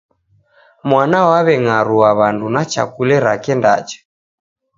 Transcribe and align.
Mwana 0.89 1.19
w'aw'eng'arua 1.27 2.09
wandu 2.19 2.47
na 2.53 2.61
chakule 2.71 3.15
rake 3.25 3.53
ndacha 3.59 3.99